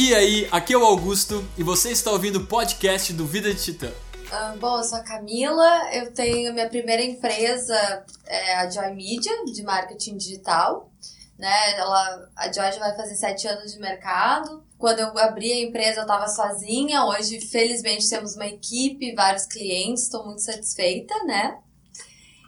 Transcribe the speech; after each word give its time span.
E 0.00 0.14
aí, 0.14 0.46
aqui 0.52 0.72
é 0.72 0.78
o 0.78 0.84
Augusto 0.84 1.44
e 1.58 1.64
você 1.64 1.90
está 1.90 2.12
ouvindo 2.12 2.36
o 2.36 2.46
podcast 2.46 3.12
do 3.12 3.26
Vida 3.26 3.52
de 3.52 3.60
Titã. 3.60 3.92
Ah, 4.30 4.54
bom, 4.56 4.78
eu 4.78 4.84
sou 4.84 4.96
a 4.96 5.02
Camila, 5.02 5.92
eu 5.92 6.14
tenho 6.14 6.54
minha 6.54 6.68
primeira 6.68 7.02
empresa, 7.02 8.04
é 8.24 8.54
a 8.58 8.70
Joy 8.70 8.94
Media, 8.94 9.32
de 9.44 9.60
marketing 9.64 10.16
digital. 10.16 10.88
Né? 11.36 11.72
Ela, 11.76 12.30
a 12.36 12.44
Joy 12.44 12.70
já 12.70 12.78
vai 12.78 12.94
fazer 12.94 13.16
sete 13.16 13.48
anos 13.48 13.72
de 13.72 13.80
mercado. 13.80 14.62
Quando 14.78 15.00
eu 15.00 15.18
abri 15.18 15.52
a 15.52 15.62
empresa, 15.62 15.98
eu 15.98 16.02
estava 16.02 16.28
sozinha. 16.28 17.04
Hoje, 17.04 17.40
felizmente, 17.40 18.08
temos 18.08 18.36
uma 18.36 18.46
equipe, 18.46 19.16
vários 19.16 19.46
clientes, 19.46 20.04
estou 20.04 20.24
muito 20.24 20.42
satisfeita, 20.42 21.24
né? 21.24 21.58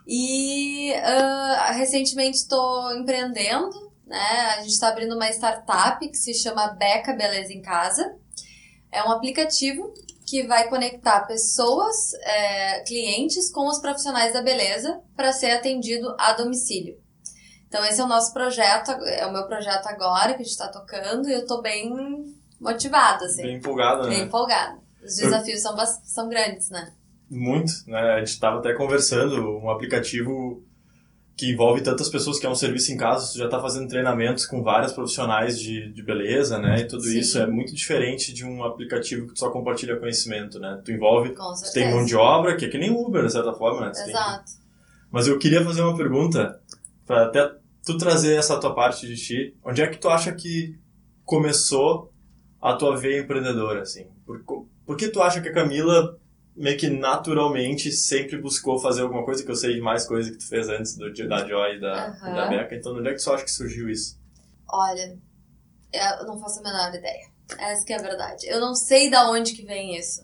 E 0.06 0.92
uh, 0.92 1.72
recentemente 1.72 2.36
estou 2.36 2.96
empreendendo, 2.96 3.89
né? 4.10 4.56
A 4.56 4.60
gente 4.62 4.72
está 4.72 4.88
abrindo 4.88 5.14
uma 5.14 5.30
startup 5.30 6.06
que 6.06 6.16
se 6.16 6.34
chama 6.34 6.72
Beca 6.72 7.12
Beleza 7.12 7.52
em 7.52 7.62
Casa. 7.62 8.16
É 8.90 9.04
um 9.04 9.12
aplicativo 9.12 9.94
que 10.26 10.42
vai 10.48 10.68
conectar 10.68 11.20
pessoas, 11.26 12.12
é, 12.24 12.80
clientes, 12.80 13.52
com 13.52 13.68
os 13.68 13.78
profissionais 13.78 14.32
da 14.32 14.42
beleza 14.42 15.00
para 15.14 15.32
ser 15.32 15.52
atendido 15.52 16.12
a 16.18 16.32
domicílio. 16.32 16.98
Então 17.68 17.84
esse 17.84 18.00
é 18.00 18.04
o 18.04 18.08
nosso 18.08 18.32
projeto, 18.32 18.90
é 18.90 19.24
o 19.26 19.32
meu 19.32 19.46
projeto 19.46 19.86
agora 19.86 20.34
que 20.34 20.42
a 20.42 20.44
gente 20.44 20.48
está 20.48 20.66
tocando 20.66 21.28
e 21.28 21.32
eu 21.32 21.40
estou 21.40 21.62
bem 21.62 22.34
motivada, 22.60 23.24
assim. 23.26 23.42
Bem 23.42 23.56
empolgada, 23.56 24.08
Bem 24.08 24.18
né? 24.18 24.24
empolgada. 24.24 24.76
Os 25.04 25.16
desafios 25.16 25.62
são, 25.62 25.76
são 26.04 26.28
grandes, 26.28 26.68
né? 26.68 26.92
Muito, 27.30 27.72
né? 27.86 28.14
A 28.14 28.18
gente 28.18 28.32
estava 28.32 28.58
até 28.58 28.74
conversando, 28.74 29.56
um 29.58 29.70
aplicativo 29.70 30.64
que 31.40 31.50
envolve 31.50 31.80
tantas 31.80 32.10
pessoas 32.10 32.38
que 32.38 32.44
é 32.44 32.50
um 32.50 32.54
serviço 32.54 32.92
em 32.92 32.98
casa, 32.98 33.24
você 33.24 33.38
já 33.38 33.46
está 33.46 33.58
fazendo 33.58 33.88
treinamentos 33.88 34.44
com 34.44 34.62
vários 34.62 34.92
profissionais 34.92 35.58
de, 35.58 35.90
de 35.90 36.02
beleza, 36.02 36.58
né? 36.58 36.80
E 36.80 36.86
tudo 36.86 37.02
Sim. 37.04 37.18
isso 37.18 37.38
é 37.38 37.46
muito 37.46 37.74
diferente 37.74 38.30
de 38.34 38.44
um 38.44 38.62
aplicativo 38.62 39.26
que 39.26 39.32
tu 39.32 39.38
só 39.38 39.48
compartilha 39.48 39.96
conhecimento, 39.96 40.58
né? 40.58 40.82
Tu 40.84 40.92
envolve, 40.92 41.30
tu 41.30 41.72
tem 41.72 41.90
mão 41.94 42.04
de 42.04 42.14
obra, 42.14 42.58
que 42.58 42.66
é 42.66 42.68
que 42.68 42.76
nem 42.76 42.90
Uber, 42.90 43.24
de 43.24 43.32
certa 43.32 43.54
forma, 43.54 43.86
né? 43.86 43.90
Tu 43.90 44.04
tem 44.04 44.10
Exato. 44.10 44.52
Mas 45.10 45.28
eu 45.28 45.38
queria 45.38 45.64
fazer 45.64 45.80
uma 45.80 45.96
pergunta, 45.96 46.60
para 47.06 47.24
até 47.24 47.50
tu 47.86 47.96
trazer 47.96 48.36
essa 48.36 48.60
tua 48.60 48.74
parte 48.74 49.06
de 49.06 49.16
ti. 49.16 49.56
Onde 49.64 49.80
é 49.80 49.86
que 49.86 49.96
tu 49.96 50.10
acha 50.10 50.32
que 50.32 50.78
começou 51.24 52.12
a 52.60 52.74
tua 52.74 52.98
veia 52.98 53.20
empreendedora, 53.20 53.80
assim? 53.80 54.04
Por, 54.26 54.44
por 54.84 54.94
que 54.94 55.08
tu 55.08 55.22
acha 55.22 55.40
que 55.40 55.48
a 55.48 55.54
Camila 55.54 56.18
meio 56.60 56.76
que 56.78 56.90
naturalmente 56.90 57.90
sempre 57.90 58.36
buscou 58.40 58.78
fazer 58.78 59.00
alguma 59.00 59.24
coisa 59.24 59.42
que 59.42 59.50
eu 59.50 59.56
sei 59.56 59.74
de 59.74 59.80
mais 59.80 60.06
coisa 60.06 60.30
que 60.30 60.36
tu 60.36 60.46
fez 60.46 60.68
antes 60.68 60.94
do, 60.94 61.10
da 61.26 61.46
Joy 61.46 61.76
e 61.76 61.80
da, 61.80 62.18
e 62.22 62.34
da 62.34 62.46
Beca? 62.48 62.74
Então, 62.74 62.94
onde 62.94 63.08
é 63.08 63.14
que 63.14 63.22
tu 63.22 63.32
acha 63.32 63.44
que 63.44 63.50
surgiu 63.50 63.88
isso? 63.88 64.18
Olha, 64.68 65.18
eu 65.92 66.26
não 66.26 66.38
faço 66.38 66.60
a 66.60 66.62
menor 66.62 66.94
ideia. 66.94 67.30
Essa 67.58 67.84
que 67.84 67.92
é 67.94 67.96
a 67.98 68.02
verdade. 68.02 68.46
Eu 68.46 68.60
não 68.60 68.74
sei 68.74 69.10
da 69.10 69.30
onde 69.30 69.54
que 69.54 69.64
vem 69.64 69.96
isso. 69.96 70.22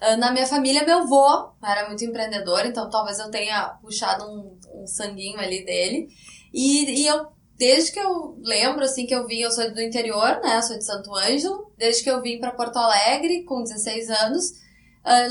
Ah, 0.00 0.16
Na 0.16 0.32
minha 0.32 0.46
família, 0.46 0.84
meu 0.84 1.00
avô 1.00 1.52
era 1.62 1.86
muito 1.86 2.02
empreendedor, 2.02 2.64
então 2.64 2.88
talvez 2.88 3.18
eu 3.18 3.30
tenha 3.30 3.78
puxado 3.82 4.24
um, 4.24 4.58
um 4.74 4.86
sanguinho 4.86 5.38
ali 5.38 5.64
dele. 5.66 6.08
E, 6.52 7.02
e 7.02 7.06
eu, 7.06 7.26
desde 7.58 7.92
que 7.92 8.00
eu 8.00 8.38
lembro, 8.42 8.84
assim, 8.84 9.06
que 9.06 9.14
eu 9.14 9.26
vim, 9.26 9.40
eu 9.40 9.50
sou 9.50 9.70
do 9.72 9.80
interior, 9.82 10.40
né? 10.42 10.62
Sou 10.62 10.78
de 10.78 10.84
Santo 10.84 11.14
Ângelo. 11.14 11.72
Desde 11.76 12.02
que 12.02 12.10
eu 12.10 12.22
vim 12.22 12.40
para 12.40 12.52
Porto 12.52 12.78
Alegre, 12.78 13.44
com 13.44 13.62
16 13.62 14.08
anos, 14.08 14.63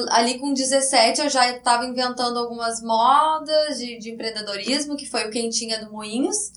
ali 0.09 0.39
com 0.39 0.53
17 0.53 1.21
eu 1.21 1.29
já 1.29 1.49
estava 1.49 1.85
inventando 1.85 2.37
algumas 2.37 2.81
modas 2.81 3.79
de, 3.79 3.97
de 3.97 4.11
empreendedorismo, 4.11 4.95
que 4.95 5.09
foi 5.09 5.27
o 5.27 5.31
Quentinha 5.31 5.83
do 5.83 5.91
Moinhos 5.91 6.51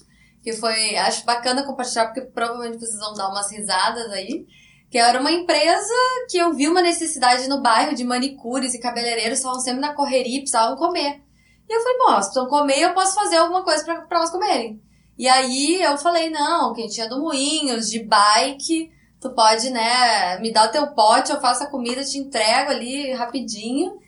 que 0.46 0.52
foi, 0.52 0.94
acho 0.96 1.24
bacana 1.24 1.64
compartilhar, 1.64 2.04
porque 2.06 2.20
provavelmente 2.20 2.78
vocês 2.78 3.00
vão 3.00 3.14
dar 3.14 3.28
umas 3.28 3.50
risadas 3.50 4.12
aí, 4.12 4.46
que 4.88 4.96
era 4.96 5.20
uma 5.20 5.32
empresa 5.32 5.92
que 6.30 6.38
eu 6.38 6.54
vi 6.54 6.68
uma 6.68 6.80
necessidade 6.80 7.48
no 7.48 7.60
bairro 7.60 7.96
de 7.96 8.04
manicures 8.04 8.72
e 8.72 8.78
cabeleireiros, 8.78 9.38
estavam 9.38 9.58
sempre 9.58 9.80
na 9.80 9.92
correria 9.92 10.36
e 10.36 10.42
precisavam 10.42 10.76
comer. 10.76 11.20
E 11.68 11.76
eu 11.76 11.82
falei, 11.82 11.98
bom, 11.98 12.14
precisam 12.14 12.46
comer, 12.46 12.78
eu 12.78 12.94
posso 12.94 13.16
fazer 13.16 13.38
alguma 13.38 13.64
coisa 13.64 13.82
pra 13.84 14.06
elas 14.08 14.30
comerem. 14.30 14.80
E 15.18 15.28
aí 15.28 15.82
eu 15.82 15.98
falei, 15.98 16.30
não, 16.30 16.72
quem 16.72 16.86
tinha 16.86 17.08
do 17.08 17.20
Moinhos, 17.20 17.90
de 17.90 18.04
bike, 18.04 18.92
tu 19.28 19.34
pode, 19.34 19.70
né, 19.70 20.38
me 20.40 20.52
dar 20.52 20.68
o 20.68 20.72
teu 20.72 20.86
pote, 20.88 21.32
eu 21.32 21.40
faço 21.40 21.64
a 21.64 21.70
comida, 21.70 22.04
te 22.04 22.18
entrego 22.18 22.70
ali 22.70 23.12
rapidinho. 23.12 23.98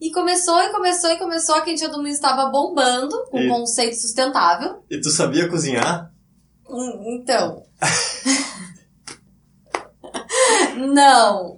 E 0.00 0.10
começou, 0.10 0.60
e 0.62 0.68
começou, 0.68 1.10
e 1.10 1.16
começou, 1.16 1.54
a 1.54 1.62
Quentinha 1.62 1.88
do 1.88 1.96
Moinhos 1.96 2.18
estava 2.18 2.50
bombando, 2.50 3.24
com 3.30 3.40
um 3.40 3.48
conceito 3.48 3.96
sustentável. 3.96 4.84
E 4.90 5.00
tu 5.00 5.08
sabia 5.08 5.48
cozinhar? 5.48 6.12
Hum, 6.68 7.18
Então. 7.20 7.64
Não. 10.76 11.56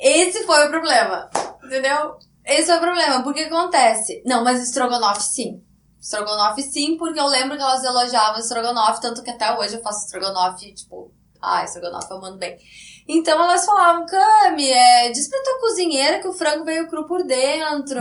Esse 0.00 0.44
foi 0.44 0.66
o 0.66 0.70
problema. 0.70 1.28
Entendeu? 1.62 2.16
Esse 2.44 2.66
foi 2.66 2.76
o 2.76 2.80
problema. 2.80 3.22
Porque 3.22 3.40
acontece? 3.42 4.22
Não, 4.24 4.42
mas 4.42 4.62
estrogonofe 4.62 5.22
sim. 5.22 5.62
Estrogonofe 6.00 6.62
sim, 6.62 6.96
porque 6.96 7.20
eu 7.20 7.26
lembro 7.26 7.56
que 7.58 7.62
elas 7.62 7.84
elogiavam 7.84 8.40
estrogonofe, 8.40 9.02
tanto 9.02 9.22
que 9.22 9.30
até 9.30 9.54
hoje 9.58 9.74
eu 9.76 9.82
faço 9.82 10.06
estrogonofe, 10.06 10.72
tipo, 10.72 11.12
ah, 11.42 11.64
estrogonofe 11.64 12.10
eu 12.10 12.20
mando 12.20 12.38
bem. 12.38 12.56
Então 13.08 13.42
elas 13.42 13.64
falavam, 13.64 14.06
Cami, 14.06 14.70
é, 14.70 15.10
diz 15.10 15.28
pra 15.28 15.42
tua 15.42 15.60
cozinheira 15.60 16.20
que 16.20 16.28
o 16.28 16.32
frango 16.32 16.64
veio 16.64 16.88
cru 16.88 17.06
por 17.06 17.24
dentro. 17.24 18.00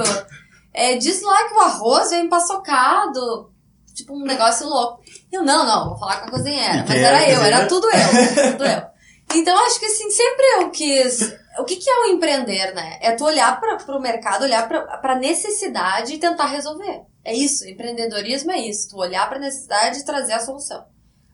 É, 0.74 0.96
diz 0.98 1.22
lá 1.22 1.48
que 1.48 1.54
o 1.56 1.60
arroz 1.62 2.10
veio 2.12 2.26
empaçocado. 2.26 3.52
Tipo, 3.94 4.14
um 4.14 4.24
negócio 4.24 4.68
louco. 4.68 5.02
Eu, 5.32 5.44
não, 5.44 5.66
não, 5.66 5.90
vou 5.90 5.98
falar 6.00 6.22
com 6.22 6.28
a 6.28 6.32
cozinheira. 6.32 6.76
E 6.76 6.88
Mas 6.88 6.92
era 7.02 7.18
a 7.18 7.30
eu, 7.30 7.42
era 7.42 7.68
tudo 7.68 7.88
eu, 7.90 8.52
tudo 8.52 8.66
eu. 8.66 8.90
Então, 9.36 9.56
acho 9.68 9.80
que 9.80 9.86
assim, 9.86 10.10
sempre 10.10 10.44
eu 10.56 10.72
quis. 10.72 11.38
O 11.60 11.64
que, 11.64 11.76
que 11.76 11.88
é 11.88 11.94
o 12.00 12.06
empreender, 12.08 12.74
né? 12.74 12.98
É 13.00 13.12
tu 13.12 13.26
olhar 13.26 13.60
para 13.60 13.76
pro 13.78 14.00
mercado, 14.00 14.42
olhar 14.44 14.68
pra, 14.68 14.98
pra 14.98 15.16
necessidade 15.20 16.16
e 16.16 16.18
tentar 16.18 16.48
resolver. 16.48 17.02
É 17.24 17.32
isso, 17.36 17.68
empreendedorismo 17.70 18.52
é 18.52 18.58
isso. 18.58 18.90
Tu 18.90 18.98
olhar 18.98 19.30
pra 19.30 19.38
necessidade 19.38 20.00
e 20.00 20.06
trazer 20.06 20.34
a 20.34 20.40
solução. 20.40 20.84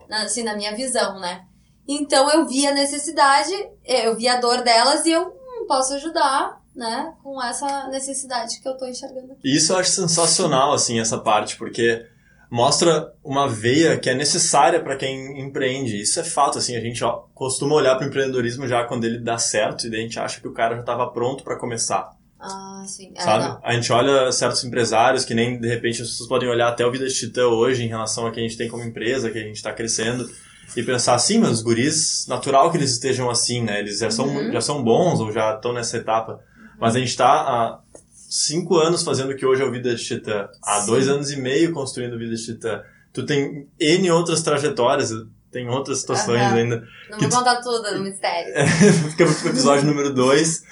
Na- 0.10 0.24
Assim, 0.24 0.44
na 0.44 0.56
minha 0.58 0.76
visão, 0.76 1.20
né? 1.22 1.46
Então, 1.88 2.30
eu 2.32 2.48
vi 2.48 2.66
a 2.66 2.74
necessidade, 2.74 3.52
eu 3.86 4.16
vi 4.16 4.28
a 4.28 4.40
dor 4.40 4.64
delas 4.64 5.06
e 5.06 5.12
eu 5.12 5.22
hum, 5.28 5.66
posso 5.68 5.94
ajudar, 5.94 6.60
né? 6.76 7.14
Com 7.24 7.42
essa 7.44 7.88
necessidade 7.90 8.60
que 8.60 8.68
eu 8.68 8.76
tô 8.76 8.86
enxergando 8.88 9.34
aqui. 9.34 9.42
Isso 9.44 9.72
eu 9.74 9.78
acho 9.78 9.92
sensacional, 9.92 10.74
assim, 10.74 11.00
essa 11.00 11.18
parte, 11.18 11.56
porque 11.58 12.06
mostra 12.50 13.12
uma 13.24 13.48
veia 13.48 13.98
que 13.98 14.10
é 14.10 14.16
necessária 14.16 14.80
para 14.82 14.96
quem 14.96 15.40
empreende. 15.40 16.00
Isso 16.00 16.20
é 16.20 16.24
fato, 16.24 16.58
assim, 16.58 16.76
a 16.76 16.82
gente 16.82 17.04
ó, 17.04 17.24
costuma 17.34 17.76
olhar 17.76 17.96
para 17.96 18.06
o 18.06 18.08
empreendedorismo 18.08 18.68
já 18.68 18.84
quando 18.86 19.04
ele 19.06 19.20
dá 19.20 19.38
certo 19.38 19.86
e 19.86 19.90
daí 19.90 20.00
a 20.00 20.04
gente 20.04 20.20
acha 20.20 20.40
que 20.42 20.48
o 20.48 20.54
cara 20.54 20.76
já 20.76 20.82
estava 20.82 21.08
pronto 21.12 21.44
para 21.44 21.58
começar, 21.58 22.12
Ah, 22.40 22.84
sim. 22.88 23.12
É, 23.16 23.22
sabe? 23.22 23.44
não. 23.46 23.60
A 23.64 23.74
gente 23.74 23.92
olha 23.92 24.32
certos 24.32 24.64
empresários 24.64 25.26
que 25.26 25.34
nem, 25.34 25.60
de 25.60 25.68
repente, 25.68 26.02
as 26.02 26.10
pessoas 26.10 26.30
podem 26.30 26.48
olhar 26.48 26.70
até 26.70 26.86
o 26.86 26.92
Vida 26.92 27.08
de 27.08 27.14
Titã 27.14 27.48
hoje 27.48 27.84
em 27.84 27.88
relação 27.88 28.26
a 28.28 28.32
que 28.32 28.40
a 28.40 28.44
gente 28.44 28.58
tem 28.58 28.70
como 28.70 28.84
empresa, 28.84 29.32
que 29.32 29.40
a 29.40 29.44
gente 29.44 29.56
está 29.56 29.74
crescendo 29.74 30.30
e 30.76 30.84
pensar 30.84 31.16
assim, 31.16 31.38
mas 31.40 31.52
os 31.52 31.62
guris, 31.62 32.26
natural 32.28 32.72
que 32.72 32.78
eles 32.78 32.92
estejam 32.92 33.30
assim, 33.30 33.62
né? 33.64 33.80
Eles 33.80 34.00
já 34.00 34.10
são, 34.12 34.28
Uhum. 34.28 34.52
já 34.52 34.62
são 34.62 34.84
bons 34.84 35.20
ou 35.20 35.32
já 35.32 35.56
estão 35.56 35.74
nessa 35.74 35.98
etapa. 35.98 36.40
Mas 36.80 36.96
a 36.96 37.00
gente 37.00 37.10
está 37.10 37.28
há 37.30 37.80
cinco 38.30 38.78
anos 38.78 39.04
fazendo 39.04 39.32
o 39.32 39.36
que 39.36 39.46
hoje 39.46 39.62
é 39.62 39.66
o 39.66 39.72
Vida 39.72 39.94
de 39.96 40.04
Titã. 40.04 40.48
Há 40.64 40.82
Sim. 40.82 40.88
dois 40.88 41.08
anos 41.08 41.32
e 41.32 41.38
meio 41.38 41.72
construindo 41.74 42.14
o 42.14 42.20
Vida 42.20 42.36
de 42.36 42.44
Titã. 42.44 42.82
Tu 43.14 43.26
tem 43.26 43.68
N 43.80 44.12
outras 44.12 44.42
trajetórias, 44.42 45.10
tem 45.52 45.70
outras 45.70 46.00
situações 46.00 46.42
Aham. 46.42 46.56
ainda. 46.56 46.84
Não 47.10 47.18
vou 47.20 47.30
contar 47.30 47.62
tudo 47.62 47.94
no 47.98 48.04
mistério. 48.04 48.54
Fica 49.12 49.26
pro 49.26 49.50
episódio 49.50 49.86
número 49.86 50.14
2. 50.14 50.64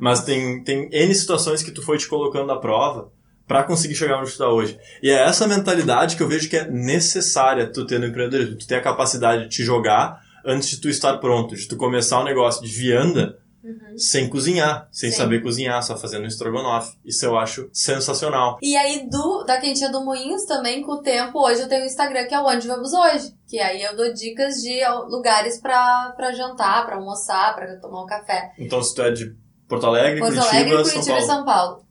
Mas 0.00 0.24
tem, 0.24 0.64
tem 0.64 0.88
N 0.90 1.14
situações 1.14 1.62
que 1.62 1.70
tu 1.70 1.80
foi 1.82 1.96
te 1.98 2.08
colocando 2.08 2.50
à 2.50 2.58
prova 2.58 3.10
pra 3.46 3.62
conseguir 3.64 3.94
chegar 3.94 4.20
onde 4.20 4.32
tu 4.32 4.38
tá 4.38 4.48
hoje. 4.48 4.78
E 5.02 5.10
é 5.10 5.22
essa 5.28 5.46
mentalidade 5.46 6.16
que 6.16 6.22
eu 6.22 6.28
vejo 6.28 6.48
que 6.48 6.56
é 6.56 6.70
necessária 6.70 7.66
tu 7.70 7.86
ter 7.86 7.98
no 7.98 8.06
empreendedorismo. 8.06 8.56
Tu 8.56 8.66
ter 8.66 8.76
a 8.76 8.80
capacidade 8.82 9.44
de 9.44 9.48
te 9.48 9.62
jogar 9.64 10.20
antes 10.44 10.70
de 10.70 10.80
tu 10.80 10.88
estar 10.88 11.18
pronto. 11.18 11.54
De 11.54 11.66
tu 11.68 11.76
começar 11.76 12.20
um 12.20 12.24
negócio 12.24 12.62
de 12.62 12.68
vianda 12.68 13.38
Uhum. 13.64 13.96
sem 13.96 14.28
cozinhar, 14.28 14.88
sem 14.90 15.12
Sim. 15.12 15.18
saber 15.18 15.40
cozinhar, 15.40 15.80
só 15.84 15.96
fazendo 15.96 16.24
um 16.24 16.26
estrogonofe. 16.26 16.96
Isso 17.04 17.24
eu 17.24 17.38
acho 17.38 17.70
sensacional. 17.72 18.58
E 18.60 18.76
aí, 18.76 19.08
do, 19.08 19.44
da 19.44 19.58
Quentinha 19.60 19.88
do 19.88 20.04
Moinhos 20.04 20.44
também, 20.46 20.82
com 20.82 20.94
o 20.94 21.00
tempo, 21.00 21.38
hoje 21.38 21.60
eu 21.62 21.68
tenho 21.68 21.84
o 21.84 21.86
Instagram, 21.86 22.26
que 22.26 22.34
é 22.34 22.40
o 22.40 22.44
Onde 22.44 22.66
Vamos 22.66 22.92
Hoje. 22.92 23.32
Que 23.46 23.60
aí 23.60 23.80
eu 23.80 23.96
dou 23.96 24.12
dicas 24.12 24.54
de 24.56 24.80
lugares 25.08 25.60
pra, 25.60 26.12
pra 26.16 26.32
jantar, 26.32 26.84
pra 26.86 26.96
almoçar, 26.96 27.54
pra 27.54 27.76
tomar 27.76 28.02
um 28.02 28.06
café. 28.06 28.50
Então, 28.58 28.82
se 28.82 28.92
tu 28.96 29.02
é 29.02 29.12
de 29.12 29.32
Porto 29.68 29.86
Alegre, 29.86 30.18
Porto 30.18 30.34
Curitiba, 30.34 30.56
Alegre, 30.56 30.74
São 30.74 30.82
Curitiba 30.92 31.04
Paulo, 31.14 31.22
e 31.22 31.26
São 31.26 31.44
Paulo. 31.44 31.84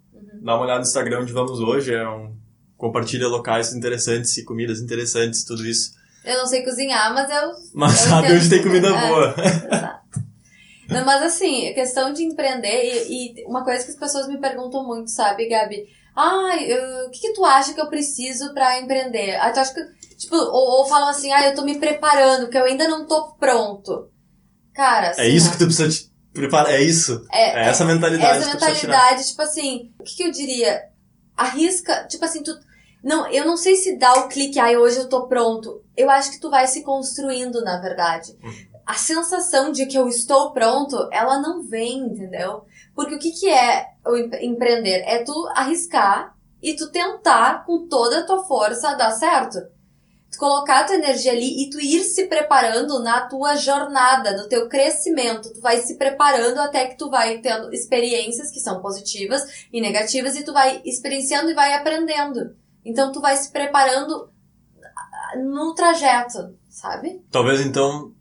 Dá 0.44 0.56
uma 0.56 0.64
olhada 0.66 0.80
no 0.80 0.86
Instagram 0.86 1.22
onde 1.22 1.34
vamos 1.34 1.60
hoje. 1.60 1.94
É 1.94 2.08
um 2.10 2.36
compartilha 2.78 3.28
locais 3.28 3.74
interessantes 3.74 4.36
e 4.38 4.44
comidas 4.44 4.80
interessantes, 4.82 5.44
tudo 5.46 5.66
isso. 5.66 5.92
Eu 6.26 6.38
não 6.40 6.48
sei 6.48 6.64
cozinhar, 6.64 7.14
mas 7.14 7.30
eu. 7.30 7.52
Mas 7.74 8.04
eu 8.04 8.10
sabe 8.10 8.34
onde 8.34 8.50
tem 8.50 8.62
comida 8.64 8.88
É, 8.88 9.08
boa. 9.10 9.36
Exato. 9.38 10.02
Não, 10.90 11.06
mas 11.06 11.22
assim, 11.24 11.68
a 11.70 11.74
questão 11.74 12.12
de 12.12 12.24
empreender, 12.24 13.08
e, 13.08 13.40
e 13.42 13.46
uma 13.46 13.64
coisa 13.64 13.84
que 13.86 13.92
as 13.92 13.98
pessoas 13.98 14.28
me 14.28 14.38
perguntam 14.40 14.86
muito, 14.86 15.10
sabe, 15.10 15.48
Gabi? 15.48 15.88
Eu- 16.68 17.08
o 17.08 17.10
que, 17.12 17.20
que 17.22 17.34
tu 17.34 17.46
acha 17.46 17.74
que 17.74 17.80
eu 17.80 17.88
preciso 17.88 18.54
pra 18.54 18.80
empreender? 18.82 19.36
Ah, 19.36 19.52
tu 19.52 19.60
acha 19.60 19.74
que. 19.74 19.82
Tipo, 20.18 20.36
ou, 20.36 20.80
ou 20.82 20.86
falam 20.86 21.08
assim, 21.10 21.32
ah, 21.32 21.48
eu 21.48 21.56
tô 21.56 21.64
me 21.64 21.78
preparando, 21.80 22.50
que 22.50 22.58
eu 22.58 22.66
ainda 22.66 22.88
não 22.88 23.08
tô 23.08 23.32
pronto. 23.40 24.10
Cara, 24.74 25.08
É 25.08 25.10
assim, 25.12 25.24
isso 25.34 25.48
ó, 25.50 25.52
que 25.54 25.58
tu 25.60 25.66
precisa 25.66 26.11
te 26.34 26.40
preparar. 26.40 26.72
É 26.74 26.82
isso. 26.82 27.26
É, 27.32 27.62
É 27.66 27.70
essa 27.70 27.86
mentalidade 27.86 28.38
essa 28.40 28.54
mentalidade, 28.54 29.28
tipo 29.28 29.42
assim, 29.42 29.92
o 30.00 30.04
que, 30.04 30.16
que 30.18 30.24
eu 30.24 30.32
diria? 30.32 30.84
Arrisca, 31.36 32.06
tipo 32.08 32.24
assim, 32.26 32.44
tu. 32.44 32.52
Não, 33.04 33.28
eu 33.32 33.46
não 33.46 33.58
sei 33.58 33.76
se 33.76 33.98
dá 33.98 34.14
o 34.14 34.28
clique, 34.28 34.60
ai, 34.60 34.78
hoje 34.78 34.98
eu 34.98 35.10
tô 35.10 35.28
pronto. 35.28 35.82
Eu 35.98 36.10
acho 36.10 36.32
que 36.32 36.40
tu 36.40 36.50
vai 36.52 36.68
se 36.68 36.84
construindo, 36.84 37.62
na 37.64 37.80
verdade. 37.82 38.38
Uhum. 38.44 38.72
A 38.86 38.94
sensação 38.94 39.72
de 39.72 39.86
que 39.88 39.98
eu 39.98 40.08
estou 40.08 40.52
pronto, 40.52 41.08
ela 41.12 41.40
não 41.40 41.64
vem, 41.64 42.00
entendeu? 42.00 42.64
Porque 42.94 43.16
o 43.16 43.20
que, 43.20 43.32
que 43.32 43.50
é 43.50 43.88
o 44.06 44.16
em- 44.16 44.46
empreender? 44.52 45.04
É 45.08 45.24
tu 45.24 45.34
arriscar 45.56 46.36
e 46.62 46.76
tu 46.76 46.92
tentar 46.92 47.66
com 47.66 47.88
toda 47.88 48.20
a 48.20 48.24
tua 48.26 48.44
força 48.46 48.94
dar 48.96 49.12
certo. 49.12 49.58
Tu 50.32 50.38
colocar 50.38 50.80
a 50.80 50.84
tua 50.86 50.96
energia 50.96 51.34
ali 51.34 51.64
e 51.64 51.70
tu 51.70 51.80
ir 51.80 52.04
se 52.04 52.28
preparando 52.28 53.04
na 53.04 53.28
tua 53.28 53.56
jornada, 53.58 54.38
no 54.38 54.48
teu 54.48 54.70
crescimento. 54.70 55.52
Tu 55.54 55.60
vai 55.60 55.78
se 55.80 55.98
preparando 55.98 56.58
até 56.60 56.86
que 56.88 56.98
tu 56.98 57.10
vai 57.10 57.40
tendo 57.40 57.74
experiências 57.74 58.50
que 58.50 58.62
são 58.62 58.82
positivas 58.82 59.42
e 59.74 59.82
negativas 59.82 60.36
e 60.38 60.44
tu 60.44 60.54
vai 60.54 60.82
experienciando 60.86 61.52
e 61.52 61.54
vai 61.54 61.74
aprendendo. 61.74 62.56
Então 62.86 63.12
tu 63.12 63.20
vai 63.20 63.36
se 63.36 63.52
preparando 63.52 64.32
ah, 64.82 65.38
no 65.38 65.76
trajeto, 65.76 66.56
sabe? 66.70 67.22
Talvez 67.30 67.60
então 67.60 68.14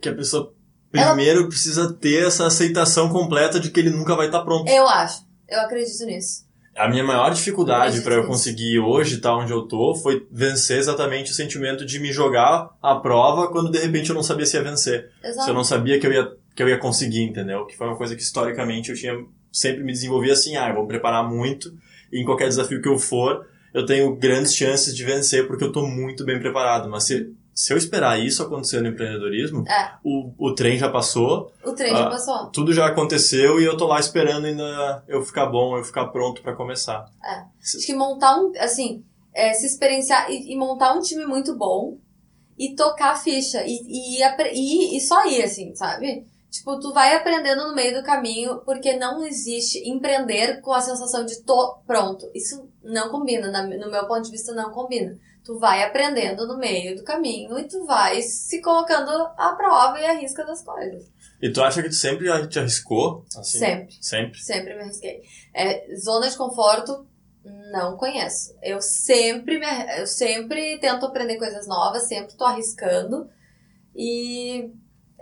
que 0.00 0.08
a 0.08 0.14
pessoa 0.14 0.54
primeiro 0.90 1.48
precisa 1.48 1.92
ter 1.92 2.26
essa 2.26 2.46
aceitação 2.46 3.10
completa 3.10 3.60
de 3.60 3.70
que 3.70 3.80
ele 3.80 3.90
nunca 3.90 4.16
vai 4.16 4.26
estar 4.26 4.42
pronto. 4.42 4.68
Eu 4.68 4.88
acho. 4.88 5.26
Eu 5.48 5.60
acredito 5.60 6.04
nisso. 6.04 6.47
A 6.78 6.88
minha 6.88 7.02
maior 7.02 7.30
dificuldade 7.30 8.00
para 8.02 8.14
eu 8.14 8.26
conseguir 8.26 8.78
hoje 8.78 9.16
estar 9.16 9.36
onde 9.36 9.52
eu 9.52 9.62
tô 9.62 9.94
foi 9.94 10.26
vencer 10.30 10.78
exatamente 10.78 11.32
o 11.32 11.34
sentimento 11.34 11.84
de 11.84 11.98
me 11.98 12.12
jogar 12.12 12.70
à 12.80 12.94
prova 12.94 13.48
quando 13.48 13.70
de 13.70 13.78
repente 13.78 14.10
eu 14.10 14.14
não 14.14 14.22
sabia 14.22 14.46
se 14.46 14.56
ia 14.56 14.62
vencer. 14.62 15.10
Se 15.20 15.26
eu 15.26 15.30
Exato. 15.30 15.52
não 15.52 15.64
sabia 15.64 15.98
que 15.98 16.06
eu 16.06 16.12
ia 16.12 16.32
que 16.54 16.62
eu 16.62 16.68
ia 16.68 16.78
conseguir, 16.78 17.22
entendeu? 17.22 17.66
Que 17.66 17.76
foi 17.76 17.86
uma 17.86 17.96
coisa 17.96 18.16
que 18.16 18.22
historicamente 18.22 18.90
eu 18.90 18.96
tinha 18.96 19.14
sempre 19.52 19.84
me 19.84 19.92
desenvolvi 19.92 20.30
assim, 20.30 20.56
ah, 20.56 20.68
eu 20.68 20.74
vou 20.74 20.82
me 20.82 20.88
preparar 20.88 21.28
muito 21.28 21.72
e 22.12 22.20
em 22.20 22.24
qualquer 22.24 22.48
desafio 22.48 22.82
que 22.82 22.88
eu 22.88 22.98
for, 22.98 23.46
eu 23.72 23.86
tenho 23.86 24.16
grandes 24.16 24.54
chances 24.54 24.94
de 24.94 25.04
vencer 25.04 25.46
porque 25.46 25.62
eu 25.62 25.70
tô 25.70 25.86
muito 25.86 26.24
bem 26.24 26.40
preparado. 26.40 26.88
Mas 26.88 27.04
se, 27.04 27.32
se 27.60 27.72
eu 27.72 27.76
esperar 27.76 28.20
isso 28.20 28.40
acontecer 28.42 28.80
no 28.80 28.88
empreendedorismo, 28.88 29.64
É. 29.66 29.92
o, 30.04 30.32
o 30.38 30.54
trem 30.54 30.78
já 30.78 30.88
passou, 30.88 31.50
O 31.64 31.72
trem 31.72 31.90
já 31.90 32.06
Ah. 32.06 32.10
passou. 32.10 32.46
tudo 32.50 32.72
já 32.72 32.86
aconteceu 32.86 33.60
e 33.60 33.64
eu 33.64 33.76
tô 33.76 33.86
lá 33.86 33.98
esperando 33.98 34.44
ainda 34.46 35.02
eu 35.08 35.22
ficar 35.24 35.46
bom, 35.46 35.76
eu 35.76 35.82
ficar 35.82 36.06
pronto 36.08 36.40
pra 36.40 36.54
começar. 36.54 37.04
Acho 37.60 37.84
que 37.84 37.94
montar 37.94 38.36
um, 38.40 38.52
assim, 38.60 39.02
é, 39.34 39.52
se 39.54 39.66
experienciar 39.66 40.30
e, 40.30 40.52
e 40.52 40.56
montar 40.56 40.92
um 40.94 41.00
time 41.00 41.26
muito 41.26 41.56
bom 41.56 41.98
e 42.56 42.76
tocar 42.76 43.12
a 43.12 43.16
ficha 43.16 43.64
e, 43.66 43.80
e, 43.88 44.22
e, 44.54 44.96
e 44.96 45.00
só 45.00 45.26
ir, 45.26 45.42
assim, 45.42 45.74
sabe? 45.74 46.26
Tipo, 46.50 46.78
tu 46.80 46.92
vai 46.92 47.14
aprendendo 47.14 47.66
no 47.68 47.74
meio 47.74 47.94
do 47.98 48.02
caminho, 48.04 48.58
porque 48.64 48.96
não 48.96 49.24
existe 49.26 49.86
empreender 49.88 50.60
com 50.62 50.72
a 50.72 50.80
sensação 50.80 51.24
de 51.26 51.42
tô 51.42 51.76
pronto. 51.86 52.30
Isso 52.34 52.68
não 52.82 53.10
combina, 53.10 53.50
na- 53.50 53.66
no 53.66 53.90
meu 53.90 54.06
ponto 54.06 54.22
de 54.22 54.30
vista 54.30 54.54
não 54.54 54.70
combina. 54.70 55.14
Tu 55.48 55.58
vai 55.58 55.82
aprendendo 55.82 56.46
no 56.46 56.58
meio 56.58 56.94
do 56.94 57.02
caminho 57.02 57.58
e 57.58 57.66
tu 57.66 57.82
vai 57.86 58.20
se 58.20 58.60
colocando 58.60 59.10
à 59.34 59.54
prova 59.56 59.98
e 59.98 60.04
à 60.04 60.12
risca 60.12 60.44
das 60.44 60.62
coisas. 60.62 61.10
E 61.40 61.50
tu 61.50 61.62
acha 61.62 61.82
que 61.82 61.88
tu 61.88 61.94
sempre 61.94 62.28
te 62.48 62.58
arriscou? 62.58 63.24
Assim? 63.34 63.58
Sempre. 63.58 63.96
Sempre. 63.98 64.38
Sempre 64.40 64.74
me 64.74 64.82
arrisquei. 64.82 65.22
É, 65.54 65.86
zona 65.96 66.28
de 66.28 66.36
conforto, 66.36 67.06
não 67.72 67.96
conheço. 67.96 68.54
Eu 68.62 68.82
sempre, 68.82 69.58
me, 69.58 69.66
eu 69.98 70.06
sempre 70.06 70.76
tento 70.80 71.06
aprender 71.06 71.38
coisas 71.38 71.66
novas, 71.66 72.06
sempre 72.06 72.36
tô 72.36 72.44
arriscando. 72.44 73.30
E, 73.96 74.70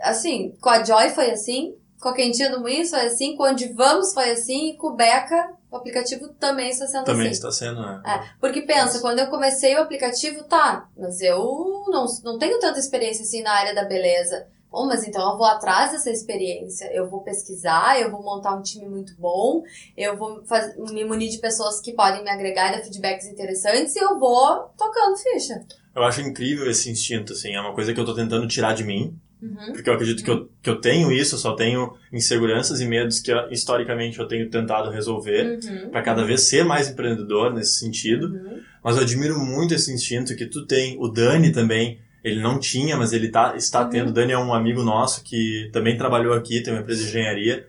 assim, 0.01 0.57
com 0.59 0.67
a 0.67 0.83
Joy 0.83 1.07
foi 1.11 1.31
assim, 1.31 1.77
com 2.01 2.09
a 2.09 2.13
Quentinha 2.13 2.51
do 2.51 2.59
Moinhos 2.59 2.89
foi 2.89 3.05
assim, 3.05 3.37
com 3.37 3.43
o 3.43 3.47
Onde 3.47 3.71
Vamos 3.71 4.13
foi 4.13 4.31
assim, 4.31 4.71
e 4.71 4.75
com 4.75 4.87
o 4.87 4.95
Beca, 4.97 5.55
o 5.71 5.75
aplicativo 5.75 6.29
também 6.39 6.69
está 6.69 6.87
sendo 6.87 7.05
Também 7.05 7.27
assim. 7.27 7.31
está 7.31 7.51
sendo, 7.51 7.81
né? 7.81 8.01
É, 8.05 8.29
porque 8.39 8.61
pensa, 8.61 8.99
quando 8.99 9.19
eu 9.19 9.27
comecei 9.27 9.75
o 9.75 9.81
aplicativo, 9.81 10.43
tá, 10.43 10.87
mas 10.97 11.21
eu 11.21 11.83
não, 11.87 12.05
não 12.23 12.37
tenho 12.37 12.59
tanta 12.59 12.79
experiência 12.79 13.23
assim 13.23 13.41
na 13.43 13.51
área 13.51 13.75
da 13.75 13.83
beleza. 13.83 14.47
Bom, 14.69 14.85
mas 14.85 15.07
então 15.07 15.31
eu 15.31 15.37
vou 15.37 15.45
atrás 15.47 15.91
dessa 15.93 16.11
experiência, 16.11 16.91
eu 16.93 17.09
vou 17.09 17.21
pesquisar, 17.21 17.99
eu 18.01 18.11
vou 18.11 18.21
montar 18.21 18.53
um 18.53 18.61
time 18.61 18.87
muito 18.87 19.15
bom, 19.17 19.63
eu 19.95 20.17
vou 20.17 20.43
faz- 20.45 20.75
me 20.91 21.05
munir 21.05 21.29
de 21.31 21.37
pessoas 21.37 21.79
que 21.79 21.93
podem 21.93 22.21
me 22.23 22.29
agregar 22.29 22.69
e 22.69 22.77
dar 22.77 22.83
feedbacks 22.83 23.27
interessantes 23.27 23.95
e 23.95 23.99
eu 23.99 24.19
vou 24.19 24.69
tocando 24.77 25.15
ficha. 25.17 25.65
Eu 25.95 26.03
acho 26.03 26.21
incrível 26.21 26.69
esse 26.69 26.91
instinto, 26.91 27.33
assim. 27.33 27.55
É 27.55 27.59
uma 27.61 27.73
coisa 27.73 27.93
que 27.93 27.99
eu 27.99 28.05
tô 28.05 28.13
tentando 28.13 28.47
tirar 28.47 28.73
de 28.75 28.83
mim. 28.83 29.17
Uhum. 29.41 29.71
Porque 29.73 29.89
eu 29.89 29.93
acredito 29.93 30.23
que 30.23 30.31
eu, 30.31 30.49
que 30.61 30.69
eu 30.69 30.81
tenho 30.81 31.11
isso, 31.11 31.35
eu 31.35 31.39
só 31.39 31.53
tenho 31.55 31.93
inseguranças 32.11 32.79
e 32.81 32.85
medos 32.85 33.19
que 33.19 33.31
historicamente 33.51 34.17
eu 34.19 34.27
tenho 34.27 34.49
tentado 34.49 34.89
resolver. 34.89 35.59
Uhum. 35.63 35.89
Pra 35.89 36.01
cada 36.01 36.23
vez 36.23 36.41
ser 36.41 36.65
mais 36.65 36.89
empreendedor 36.89 37.53
nesse 37.53 37.79
sentido. 37.79 38.27
Uhum. 38.27 38.59
Mas 38.83 38.95
eu 38.97 39.03
admiro 39.03 39.39
muito 39.39 39.73
esse 39.73 39.93
instinto 39.93 40.35
que 40.35 40.45
tu 40.47 40.65
tem. 40.65 40.97
O 40.99 41.07
Dani 41.07 41.51
também, 41.51 41.99
ele 42.23 42.41
não 42.41 42.59
tinha, 42.59 42.97
mas 42.97 43.13
ele 43.13 43.29
tá, 43.29 43.55
está 43.55 43.83
Uhum. 43.83 43.89
tendo. 43.89 44.09
O 44.09 44.13
Dani 44.13 44.31
é 44.33 44.37
um 44.39 44.53
amigo 44.53 44.81
nosso 44.83 45.23
que 45.23 45.69
também 45.71 45.97
trabalhou 45.97 46.33
aqui, 46.33 46.61
tem 46.63 46.73
uma 46.73 46.81
empresa 46.81 47.03
de 47.03 47.09
engenharia. 47.09 47.67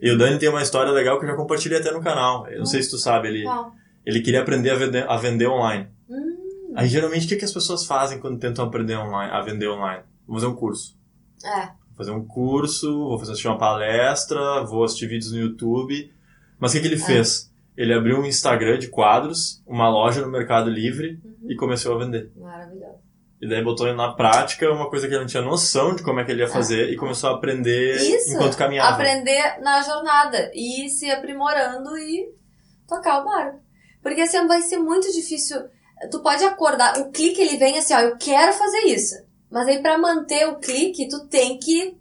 E 0.00 0.10
o 0.10 0.16
Dani 0.16 0.38
tem 0.38 0.48
uma 0.48 0.62
história 0.62 0.90
legal 0.90 1.18
que 1.18 1.26
eu 1.26 1.30
já 1.30 1.36
compartilhei 1.36 1.78
até 1.78 1.90
no 1.92 2.00
canal. 2.02 2.46
Eu 2.48 2.60
não 2.60 2.66
sei 2.66 2.82
se 2.82 2.88
tu 2.88 2.96
sabe, 2.96 3.28
ele, 3.28 3.44
ele 4.06 4.20
queria 4.20 4.40
aprender 4.40 4.70
a 4.70 4.74
vender, 4.76 5.04
a 5.06 5.16
vender 5.18 5.46
online. 5.46 5.88
Hum, 6.08 6.72
Aí 6.76 6.88
geralmente 6.88 7.26
o 7.26 7.28
que, 7.28 7.36
que 7.36 7.44
as 7.44 7.52
pessoas 7.52 7.84
fazem 7.84 8.18
quando 8.20 8.38
tentam 8.38 8.64
aprender 8.64 8.96
online, 8.96 9.30
a 9.32 9.42
vender 9.42 9.68
online? 9.68 10.02
Vou 10.26 10.36
fazer 10.38 10.46
um 10.46 10.54
curso. 10.54 10.96
É. 11.44 11.66
Vou 11.66 11.96
fazer 11.96 12.10
um 12.12 12.24
curso, 12.26 12.92
vou 13.08 13.18
fazer 13.18 13.32
assistir 13.32 13.48
uma 13.48 13.58
palestra, 13.58 14.64
vou 14.64 14.84
assistir 14.84 15.06
vídeos 15.06 15.32
no 15.32 15.38
YouTube. 15.38 16.12
Mas 16.58 16.72
o 16.72 16.74
que, 16.74 16.80
que 16.80 16.86
ele 16.88 16.96
fez? 16.98 17.50
Ele 17.76 17.94
abriu 17.94 18.18
um 18.18 18.26
Instagram 18.26 18.78
de 18.78 18.88
quadros, 18.88 19.62
uma 19.66 19.88
loja 19.88 20.20
no 20.20 20.30
Mercado 20.30 20.68
Livre 20.70 21.18
Uhum. 21.24 21.50
e 21.50 21.56
começou 21.56 21.94
a 21.94 21.98
vender. 22.04 22.30
Maravilhoso. 22.36 22.98
E 23.40 23.48
daí 23.48 23.64
botou 23.64 23.90
na 23.94 24.12
prática 24.12 24.70
uma 24.70 24.90
coisa 24.90 25.06
que 25.08 25.14
ele 25.14 25.20
não 25.20 25.26
tinha 25.26 25.42
noção 25.42 25.94
de 25.94 26.02
como 26.02 26.20
é 26.20 26.24
que 26.24 26.30
ele 26.30 26.42
ia 26.42 26.48
fazer 26.48 26.90
e 26.90 26.96
começou 26.96 27.30
a 27.30 27.34
aprender 27.36 27.96
Isso, 27.96 28.34
enquanto 28.34 28.54
caminhava. 28.56 28.96
aprender 28.96 29.58
na 29.62 29.80
jornada 29.80 30.50
e 30.54 30.84
ir 30.84 30.90
se 30.90 31.10
aprimorando 31.10 31.96
e 31.96 32.34
tocar 32.86 33.20
o 33.22 33.24
barco. 33.24 33.60
Porque 34.02 34.20
assim, 34.20 34.46
vai 34.46 34.60
ser 34.60 34.76
muito 34.78 35.10
difícil. 35.10 35.58
Tu 36.10 36.20
pode 36.22 36.44
acordar, 36.44 36.98
o 36.98 37.10
clique 37.10 37.40
ele 37.40 37.56
vem 37.56 37.78
assim, 37.78 37.94
ó, 37.94 38.00
eu 38.00 38.18
quero 38.18 38.52
fazer 38.52 38.80
isso. 38.88 39.14
Mas 39.50 39.66
aí 39.66 39.82
pra 39.82 39.98
manter 39.98 40.48
o 40.48 40.56
clique, 40.56 41.08
tu 41.08 41.26
tem 41.26 41.58
que 41.58 41.96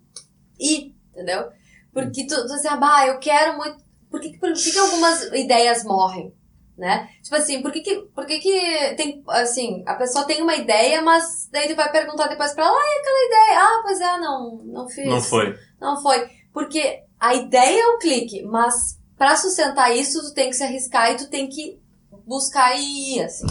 ir, 0.59 0.95
entendeu? 1.11 1.49
Porque 1.91 2.27
tu, 2.27 2.35
tu 2.47 2.53
assim, 2.53 2.67
ah, 2.69 3.07
eu 3.07 3.19
quero 3.19 3.57
muito. 3.57 3.77
Por 4.09 4.19
que, 4.19 4.37
por 4.37 4.53
que, 4.53 4.71
que 4.71 4.77
algumas 4.77 5.23
ideias 5.33 5.83
morrem? 5.83 6.33
Né? 6.77 7.09
Tipo 7.21 7.35
assim, 7.35 7.61
por 7.61 7.73
que 7.73 7.81
que, 7.81 7.95
por 8.15 8.25
que 8.25 8.39
que 8.39 8.95
tem, 8.95 9.21
assim, 9.27 9.83
a 9.85 9.95
pessoa 9.95 10.25
tem 10.25 10.41
uma 10.41 10.55
ideia, 10.55 11.01
mas 11.01 11.49
daí 11.51 11.67
tu 11.67 11.75
vai 11.75 11.91
perguntar 11.91 12.27
depois 12.27 12.53
pra 12.53 12.65
ela, 12.65 12.73
ah, 12.73 12.79
e 12.79 12.99
aquela 12.99 13.25
ideia? 13.25 13.59
Ah, 13.59 13.81
pois 13.83 13.99
é, 13.99 14.17
não, 14.17 14.55
não 14.63 14.87
fiz. 14.87 15.05
Não 15.05 15.21
foi. 15.21 15.57
Não 15.81 16.01
foi. 16.01 16.29
Porque 16.53 17.03
a 17.19 17.35
ideia 17.35 17.81
é 17.81 17.87
o 17.87 17.97
clique, 17.97 18.43
mas 18.43 18.97
pra 19.17 19.35
sustentar 19.35 19.93
isso, 19.93 20.21
tu 20.21 20.33
tem 20.33 20.49
que 20.49 20.55
se 20.55 20.63
arriscar 20.63 21.11
e 21.11 21.17
tu 21.17 21.29
tem 21.29 21.49
que 21.49 21.77
buscar 22.25 22.73
e 22.79 23.17
ir, 23.17 23.23
assim. 23.23 23.47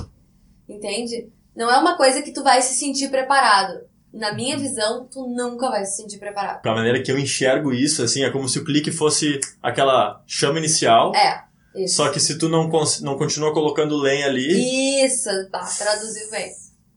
Entende? 0.66 1.30
Não 1.58 1.68
é 1.70 1.76
uma 1.76 1.96
coisa 1.96 2.22
que 2.22 2.30
tu 2.32 2.44
vai 2.44 2.62
se 2.62 2.74
sentir 2.76 3.08
preparado. 3.10 3.80
Na 4.14 4.32
minha 4.32 4.56
visão, 4.56 5.06
tu 5.12 5.26
nunca 5.26 5.68
vai 5.68 5.84
se 5.84 5.96
sentir 5.96 6.18
preparado. 6.18 6.62
Da 6.62 6.72
maneira 6.72 7.02
que 7.02 7.10
eu 7.10 7.18
enxergo 7.18 7.72
isso, 7.72 8.02
assim, 8.02 8.22
é 8.22 8.30
como 8.30 8.48
se 8.48 8.58
o 8.60 8.64
clique 8.64 8.92
fosse 8.92 9.40
aquela 9.60 10.22
chama 10.26 10.58
inicial, 10.58 11.12
É, 11.14 11.42
isso. 11.74 11.96
só 11.96 12.08
que 12.10 12.20
se 12.20 12.38
tu 12.38 12.48
não, 12.48 12.70
não 13.02 13.18
continua 13.18 13.52
colocando 13.52 13.96
lenha 13.98 14.26
ali, 14.26 15.04
Isso, 15.04 15.28
tá, 15.50 15.58
traduziu 15.76 16.30
bem. 16.30 16.48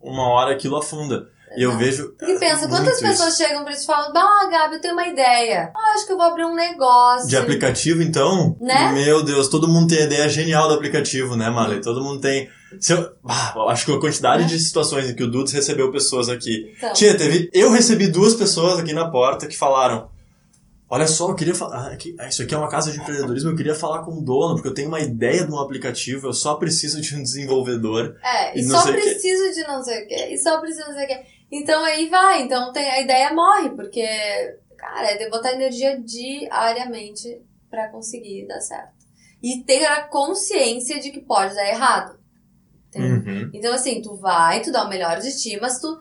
uma 0.01 0.29
hora 0.29 0.53
aquilo 0.53 0.77
afunda. 0.77 1.27
E 1.57 1.63
eu 1.63 1.77
vejo. 1.77 2.13
Porque 2.17 2.35
pensa, 2.39 2.59
muito 2.65 2.69
quantas 2.69 2.93
isso. 2.93 3.01
pessoas 3.03 3.35
chegam 3.35 3.65
pra 3.65 3.73
ti 3.73 3.81
e 3.83 3.85
falam, 3.85 4.13
ah, 4.15 4.47
Gabi, 4.49 4.75
eu 4.75 4.81
tenho 4.81 4.93
uma 4.93 5.05
ideia. 5.05 5.69
Ah, 5.75 5.93
acho 5.95 6.05
que 6.05 6.13
eu 6.13 6.17
vou 6.17 6.25
abrir 6.27 6.45
um 6.45 6.55
negócio. 6.55 7.27
De 7.27 7.35
aplicativo, 7.35 8.01
então? 8.01 8.55
Né? 8.61 8.93
Meu 8.93 9.21
Deus, 9.21 9.49
todo 9.49 9.67
mundo 9.67 9.89
tem 9.89 10.03
a 10.03 10.05
ideia 10.05 10.29
genial 10.29 10.69
do 10.69 10.75
aplicativo, 10.75 11.35
né, 11.35 11.49
Marley? 11.49 11.81
Todo 11.81 12.01
mundo 12.01 12.21
tem. 12.21 12.49
Se 12.79 12.93
eu... 12.93 13.11
Ah, 13.27 13.53
acho 13.69 13.85
que 13.85 13.91
a 13.91 13.99
quantidade 13.99 14.43
Né? 14.43 14.49
de 14.49 14.59
situações 14.59 15.09
em 15.09 15.15
que 15.15 15.23
o 15.23 15.29
Dudes 15.29 15.53
recebeu 15.53 15.91
pessoas 15.91 16.29
aqui. 16.29 16.73
Então, 16.77 16.93
Tia, 16.93 17.17
teve. 17.17 17.49
Eu 17.53 17.71
recebi 17.71 18.07
duas 18.07 18.33
pessoas 18.35 18.79
aqui 18.79 18.93
na 18.93 19.09
porta 19.09 19.47
que 19.47 19.57
falaram. 19.57 20.09
Olha 20.93 21.07
só, 21.07 21.29
eu 21.29 21.35
queria 21.35 21.55
falar. 21.55 21.93
ah, 21.93 21.97
ah, 22.19 22.27
Isso 22.27 22.43
aqui 22.43 22.53
é 22.53 22.57
uma 22.57 22.69
casa 22.69 22.91
de 22.91 22.99
empreendedorismo, 22.99 23.51
eu 23.51 23.55
queria 23.55 23.73
falar 23.73 24.03
com 24.03 24.11
o 24.11 24.21
dono, 24.21 24.55
porque 24.55 24.67
eu 24.67 24.73
tenho 24.73 24.89
uma 24.89 24.99
ideia 24.99 25.45
de 25.45 25.51
um 25.51 25.57
aplicativo, 25.57 26.27
eu 26.27 26.33
só 26.33 26.55
preciso 26.55 26.99
de 26.99 27.15
um 27.15 27.23
desenvolvedor. 27.23 28.17
É, 28.21 28.59
e, 28.59 28.63
só 28.63 28.83
preciso 28.91 29.53
de 29.53 29.61
não 29.61 29.81
sei 29.81 30.03
o 30.03 30.07
quê, 30.07 30.27
e 30.31 30.37
só 30.37 30.59
preciso 30.59 30.83
de 30.83 30.89
não 30.89 30.97
sei 30.97 31.05
o 31.05 31.07
quê. 31.07 31.25
Então 31.49 31.81
aí 31.85 32.09
vai, 32.09 32.41
então 32.41 32.73
tem, 32.73 32.89
a 32.89 33.01
ideia 33.01 33.33
morre, 33.33 33.69
porque, 33.69 34.05
cara, 34.77 35.11
é 35.11 35.17
de 35.17 35.29
botar 35.29 35.53
energia 35.53 35.97
diariamente 35.97 37.41
pra 37.69 37.87
conseguir 37.87 38.45
dar 38.47 38.59
certo. 38.59 38.91
E 39.41 39.63
ter 39.63 39.85
a 39.85 40.03
consciência 40.03 40.99
de 40.99 41.09
que 41.09 41.21
pode 41.21 41.55
dar 41.55 41.69
errado. 41.69 42.19
Uhum. 42.99 43.49
Então, 43.53 43.73
assim, 43.73 44.01
tu 44.01 44.15
vai, 44.15 44.61
tu 44.61 44.71
dá 44.71 44.83
o 44.85 44.89
melhor 44.89 45.19
de 45.19 45.31
ti, 45.37 45.57
mas 45.61 45.79
tu. 45.79 45.97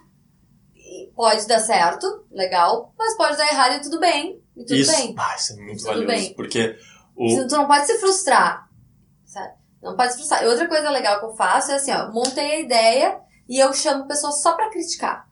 pode 1.14 1.46
dar 1.46 1.60
certo, 1.60 2.24
legal, 2.30 2.92
mas 2.98 3.16
pode 3.16 3.36
dar 3.36 3.46
errado 3.46 3.76
e 3.76 3.80
tudo 3.80 4.00
bem. 4.00 4.42
E 4.56 4.64
tudo 4.64 4.74
isso, 4.76 4.92
bem. 4.96 5.14
Ah, 5.18 5.34
isso 5.38 5.52
é 5.52 5.56
muito 5.56 5.78
Tudo 5.78 5.86
valioso. 5.86 6.06
bem. 6.06 6.34
Porque 6.34 6.76
o. 7.16 7.46
Tu 7.48 7.56
não 7.56 7.66
pode 7.66 7.86
se 7.86 7.98
frustrar, 7.98 8.68
sabe? 9.24 9.54
Não 9.82 9.96
pode 9.96 10.12
se 10.12 10.18
frustrar. 10.18 10.42
E 10.44 10.46
outra 10.46 10.66
coisa 10.68 10.90
legal 10.90 11.18
que 11.20 11.26
eu 11.26 11.34
faço 11.34 11.70
é 11.70 11.76
assim, 11.76 11.92
ó, 11.92 12.10
montei 12.12 12.52
a 12.56 12.60
ideia 12.60 13.20
e 13.48 13.58
eu 13.58 13.72
chamo 13.72 14.06
pessoas 14.06 14.42
só 14.42 14.52
pra 14.54 14.68
criticar. 14.70 15.28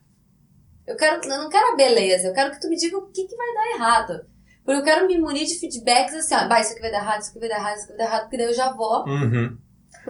Eu 0.87 0.95
quero, 0.95 1.21
eu 1.23 1.37
não 1.37 1.49
quero 1.49 1.73
a 1.73 1.75
beleza, 1.75 2.27
eu 2.27 2.33
quero 2.33 2.51
que 2.51 2.59
tu 2.59 2.67
me 2.67 2.75
diga 2.75 2.97
o 2.97 3.07
que, 3.11 3.27
que 3.27 3.35
vai 3.35 3.53
dar 3.53 3.75
errado. 3.75 4.25
Porque 4.65 4.79
eu 4.81 4.83
quero 4.83 5.05
me 5.07 5.17
munir 5.19 5.45
de 5.45 5.59
feedbacks 5.59 6.15
assim, 6.15 6.33
ó, 6.35 6.47
vai, 6.47 6.61
isso 6.61 6.71
aqui 6.71 6.81
vai 6.81 6.91
dar 6.91 6.99
errado, 7.03 7.21
isso 7.21 7.29
aqui 7.29 7.39
vai 7.39 7.49
dar 7.49 7.57
errado, 7.57 7.75
isso 7.75 7.83
aqui 7.85 7.89
vai 7.95 7.97
dar 7.97 8.05
errado, 8.05 8.21
porque 8.23 8.37
daí 8.37 8.45
eu 8.47 8.53
já 8.53 8.71
vou 8.73 9.05
Uhum. 9.07 9.57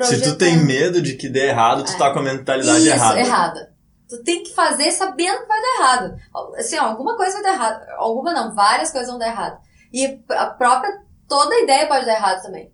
Se 0.06 0.22
tu 0.22 0.36
tem 0.36 0.58
medo 0.58 1.02
de 1.02 1.16
que 1.16 1.28
dê 1.30 1.48
errado, 1.48 1.84
tu 1.84 1.92
É. 1.94 1.98
tá 1.98 2.12
com 2.14 2.20
a 2.20 2.24
mentalidade 2.24 2.80
Isso, 2.80 2.90
errada. 2.90 3.20
errada. 3.20 3.74
Tu 4.10 4.24
tem 4.24 4.44
que 4.44 4.54
fazer 4.54 4.92
sabendo 4.92 5.40
que 5.42 5.48
vai 5.48 5.62
dar 5.62 5.76
errado. 5.84 6.18
Assim, 6.58 6.78
ó, 6.80 6.86
alguma 6.86 7.16
coisa 7.16 7.34
vai 7.34 7.44
dar 7.44 7.54
errado. 7.54 7.86
Alguma 7.98 8.34
não, 8.34 8.56
várias 8.56 8.92
coisas 8.92 9.10
vão 9.10 9.20
dar 9.20 9.28
errado. 9.28 9.60
E 9.94 10.20
a 10.30 10.46
própria, 10.48 10.92
toda 11.28 11.54
a 11.54 11.60
ideia 11.62 11.88
pode 11.88 12.06
dar 12.06 12.14
errado 12.16 12.42
também. 12.42 12.72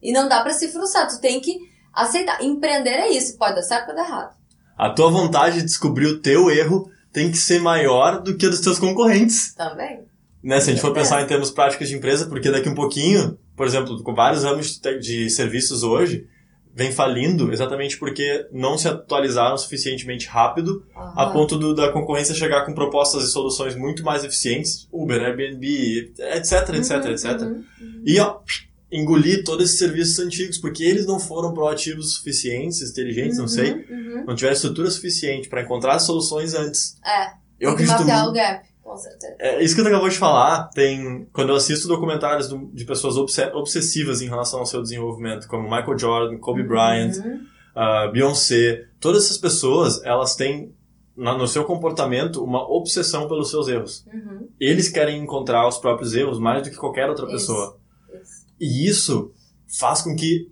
E 0.00 0.12
não 0.12 0.28
dá 0.28 0.42
pra 0.42 0.52
se 0.52 0.68
frustrar, 0.68 1.08
tu 1.08 1.20
tem 1.20 1.40
que 1.40 1.58
aceitar. 1.92 2.42
Empreender 2.42 2.90
é 2.90 3.08
isso, 3.10 3.36
pode 3.36 3.56
dar 3.56 3.62
certo, 3.62 3.86
pode 3.86 3.96
dar 3.98 4.04
errado. 4.06 4.36
A 4.76 4.90
tua 4.90 5.10
vontade 5.10 5.56
de 5.56 5.64
descobrir 5.64 6.06
o 6.06 6.20
teu 6.20 6.50
erro 6.50 6.88
tem 7.12 7.32
que 7.32 7.36
ser 7.38 7.60
maior 7.60 8.20
do 8.22 8.36
que 8.36 8.46
a 8.46 8.48
dos 8.48 8.60
teus 8.60 8.78
concorrentes. 8.78 9.54
Também. 9.54 10.06
Né? 10.40 10.60
Se 10.60 10.70
a 10.70 10.72
gente 10.72 10.80
for 10.82 10.92
pensar 10.94 11.20
em 11.20 11.26
termos 11.26 11.50
práticos 11.50 11.88
de 11.88 11.96
empresa, 11.96 12.26
porque 12.26 12.48
daqui 12.48 12.68
um 12.68 12.74
pouquinho, 12.76 13.36
por 13.58 13.66
exemplo, 13.66 14.02
com 14.02 14.14
vários 14.14 14.42
ramos 14.44 14.80
de 15.02 15.28
serviços 15.28 15.82
hoje, 15.82 16.26
vem 16.74 16.92
falindo 16.92 17.52
exatamente 17.52 17.98
porque 17.98 18.46
não 18.52 18.78
se 18.78 18.86
atualizaram 18.88 19.58
suficientemente 19.58 20.26
rápido 20.28 20.86
a 20.94 21.24
Aham. 21.24 21.32
ponto 21.32 21.58
do- 21.58 21.74
da 21.74 21.90
concorrência 21.92 22.34
chegar 22.34 22.64
com 22.64 22.72
propostas 22.72 23.24
e 23.24 23.32
soluções 23.32 23.74
muito 23.74 24.04
mais 24.04 24.22
eficientes, 24.24 24.86
Uber, 24.92 25.20
Airbnb, 25.20 26.12
etc, 26.18 26.68
etc, 26.76 26.90
Uhum, 27.04 27.10
etc. 27.10 27.40
uhum. 27.42 27.64
E 28.06 28.20
ó, 28.20 28.38
engolir 28.90 29.42
todos 29.44 29.64
esses 29.66 29.78
serviços 29.78 30.18
antigos, 30.20 30.56
porque 30.56 30.82
eles 30.84 31.04
não 31.04 31.18
foram 31.18 31.52
proativos 31.52 32.14
suficientes, 32.14 32.80
inteligentes, 32.80 33.36
não 33.38 33.48
sei, 33.48 33.72
Uhum, 33.72 33.84
uhum. 33.90 34.24
não 34.26 34.34
tiveram 34.36 34.54
estrutura 34.54 34.90
suficiente 34.90 35.48
para 35.48 35.62
encontrar 35.62 35.98
soluções 35.98 36.54
antes. 36.54 36.96
É, 37.04 37.32
Eu 37.60 37.70
acredito 37.70 37.98
mapear 37.98 38.28
o 38.28 38.32
gap, 38.32 38.64
com 38.88 38.96
certeza. 38.96 39.36
É 39.38 39.62
isso 39.62 39.76
que 39.76 39.82
tu 39.82 39.88
acabou 39.88 40.08
de 40.08 40.16
falar, 40.18 40.68
tem 40.70 41.26
quando 41.32 41.50
eu 41.50 41.56
assisto 41.56 41.86
documentários 41.88 42.48
do- 42.48 42.70
de 42.72 42.84
pessoas 42.84 43.16
obse- 43.16 43.50
obsessivas 43.54 44.20
em 44.22 44.28
relação 44.28 44.60
ao 44.60 44.66
seu 44.66 44.82
desenvolvimento, 44.82 45.46
como 45.46 45.64
Michael 45.64 45.98
Jordan, 45.98 46.38
Kobe 46.38 46.62
Bryant, 46.62 47.16
Uhum. 47.18 47.40
uh, 47.76 48.12
Beyoncé, 48.12 48.86
todas 48.98 49.24
essas 49.26 49.38
pessoas, 49.38 50.02
elas 50.04 50.34
têm 50.34 50.74
na- 51.16 51.36
no 51.36 51.46
seu 51.48 51.64
comportamento 51.64 52.42
uma 52.44 52.62
obsessão 52.70 53.28
pelos 53.28 53.50
seus 53.50 53.68
erros. 53.68 54.06
Uhum. 54.12 54.48
Eles 54.60 54.88
querem 54.88 55.20
encontrar 55.22 55.66
os 55.68 55.76
próprios 55.78 56.14
erros 56.14 56.38
mais 56.38 56.62
do 56.62 56.70
que 56.70 56.76
qualquer 56.76 57.08
outra 57.08 57.26
Isso. 57.26 57.32
pessoa. 57.34 57.78
Isso. 58.22 58.46
E 58.60 58.88
isso 58.88 59.32
faz 59.78 60.02
com 60.02 60.14
que 60.16 60.50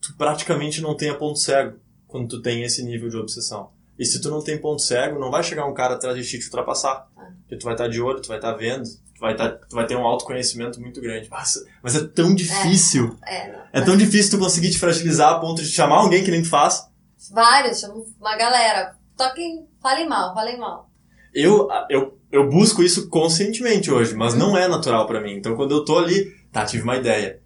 tu 0.00 0.16
praticamente 0.16 0.80
não 0.80 0.96
tenha 0.96 1.14
ponto 1.14 1.38
cego 1.38 1.76
quando 2.06 2.28
tu 2.28 2.40
tem 2.42 2.62
esse 2.62 2.82
nível 2.82 3.08
de 3.10 3.16
obsessão. 3.18 3.70
E 3.98 4.04
se 4.04 4.20
tu 4.20 4.30
não 4.30 4.42
tem 4.42 4.58
ponto 4.58 4.80
cego, 4.80 5.18
não 5.18 5.30
vai 5.30 5.42
chegar 5.42 5.66
um 5.66 5.74
cara 5.74 5.94
atrás 5.94 6.16
de 6.16 6.22
ti 6.22 6.38
te 6.38 6.44
ultrapassar. 6.46 7.08
Ah. 7.16 7.28
Porque 7.40 7.56
tu 7.56 7.64
vai 7.64 7.74
estar 7.74 7.88
de 7.88 8.00
olho, 8.00 8.20
tu 8.20 8.28
vai 8.28 8.38
estar 8.38 8.52
vendo, 8.52 8.84
tu 8.84 9.20
vai, 9.20 9.34
tá, 9.34 9.48
tu 9.50 9.74
vai 9.74 9.86
ter 9.86 9.96
um 9.96 10.06
autoconhecimento 10.06 10.80
muito 10.80 11.00
grande. 11.00 11.28
Nossa, 11.28 11.64
mas 11.82 11.96
é 11.96 12.06
tão 12.06 12.34
difícil. 12.34 13.16
É, 13.26 13.52
não. 13.52 13.60
É, 13.72 13.80
tão 13.80 13.96
difícil 13.96 14.38
tu 14.38 14.44
conseguir 14.44 14.70
te 14.70 14.78
fragilizar 14.78 15.32
a 15.32 15.40
ponto 15.40 15.60
de 15.60 15.68
chamar 15.68 15.96
alguém 15.96 16.22
que 16.22 16.30
nem 16.30 16.42
tu 16.42 16.48
faz. 16.48 16.88
Vários, 17.32 17.80
chamo 17.80 18.06
uma 18.20 18.36
galera. 18.36 18.96
Toquem, 19.16 19.66
falem 19.82 20.08
mal, 20.08 20.32
falem 20.32 20.58
mal. 20.58 20.88
Eu, 21.34 21.68
eu, 21.90 22.18
eu 22.30 22.48
busco 22.48 22.82
isso 22.82 23.08
conscientemente 23.08 23.90
hoje, 23.90 24.14
mas 24.14 24.34
não 24.34 24.56
é 24.56 24.68
natural 24.68 25.06
pra 25.06 25.20
mim. 25.20 25.34
Então 25.34 25.56
quando 25.56 25.72
eu 25.72 25.84
tô 25.84 25.98
ali, 25.98 26.32
tá, 26.52 26.64
tive 26.64 26.84
uma 26.84 26.96
ideia. 26.96 27.40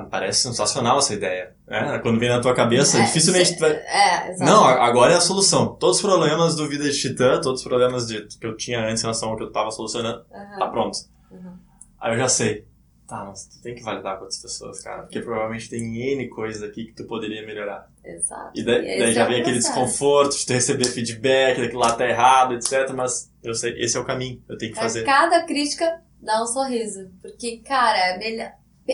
Me 0.00 0.08
parece 0.08 0.42
sensacional 0.42 0.98
essa 0.98 1.14
ideia. 1.14 1.54
né? 1.66 1.98
Quando 2.02 2.18
vem 2.18 2.28
na 2.28 2.40
tua 2.40 2.54
cabeça, 2.54 2.98
É, 2.98 3.04
dificilmente 3.04 3.54
tu 3.54 3.60
vai. 3.60 3.70
É, 3.72 4.30
exato. 4.30 4.50
Não, 4.50 4.64
agora 4.64 5.12
é 5.12 5.16
a 5.16 5.20
solução. 5.20 5.74
Todos 5.76 5.96
os 5.96 6.02
problemas 6.02 6.54
do 6.56 6.68
Vida 6.68 6.84
de 6.84 6.98
Titã, 6.98 7.40
todos 7.40 7.60
os 7.60 7.66
problemas 7.66 8.06
de, 8.06 8.26
que 8.26 8.46
eu 8.46 8.56
tinha 8.56 8.80
antes 8.80 9.02
em 9.02 9.06
relação 9.06 9.30
ao 9.30 9.36
que 9.36 9.42
eu 9.44 9.52
tava 9.52 9.70
solucionando, 9.70 10.24
Aham. 10.32 10.58
tá 10.58 10.66
pronto. 10.68 10.98
Uhum. 11.30 11.56
Aí 12.00 12.12
eu 12.14 12.18
já 12.18 12.28
sei. 12.28 12.66
Tá, 13.06 13.24
mas 13.26 13.44
tu 13.46 13.60
tem 13.62 13.74
que 13.74 13.82
validar 13.82 14.16
com 14.16 14.22
outras 14.22 14.40
pessoas, 14.40 14.80
cara. 14.80 15.02
Porque 15.02 15.20
provavelmente 15.20 15.68
tem 15.68 15.82
N 16.14 16.28
coisas 16.30 16.62
aqui 16.62 16.86
que 16.86 16.94
tu 16.94 17.04
poderia 17.04 17.44
melhorar. 17.44 17.86
Exato. 18.02 18.52
E 18.54 18.64
daí, 18.64 18.86
esse 18.88 18.98
daí 19.00 19.12
já 19.12 19.24
é 19.24 19.28
vem 19.28 19.40
aquele 19.42 19.58
desconforto 19.58 20.34
de 20.34 20.46
tu 20.46 20.52
receber 20.54 20.86
feedback, 20.86 21.60
daquilo 21.60 21.80
lá 21.80 21.92
tá 21.92 22.06
errado, 22.08 22.54
etc. 22.54 22.90
Mas 22.94 23.30
eu 23.42 23.54
sei, 23.54 23.74
esse 23.78 23.98
é 23.98 24.00
o 24.00 24.04
caminho, 24.04 24.42
eu 24.48 24.56
tenho 24.56 24.72
que 24.72 24.78
fazer. 24.78 25.04
cada 25.04 25.44
crítica 25.44 26.00
dá 26.22 26.42
um 26.42 26.46
sorriso. 26.46 27.10
Porque, 27.20 27.58
cara, 27.58 27.98
é 27.98 28.18
melhor. 28.18 28.52